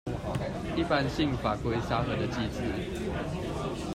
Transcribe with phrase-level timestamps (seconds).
[0.75, 3.05] 一般性法規沙盒的機制